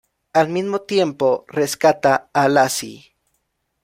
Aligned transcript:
Al 0.33 0.49
mismo 0.49 0.81
tiempo, 0.81 1.45
rescata 1.47 2.31
a 2.33 2.47
Lacy. 2.47 3.13